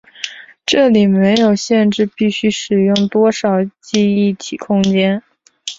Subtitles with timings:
[0.65, 5.21] 这里没有限制必须使用多少记忆体空间。